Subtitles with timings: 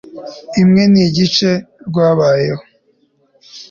[0.61, 1.51] imwe n igice
[1.87, 2.63] Rwabayeho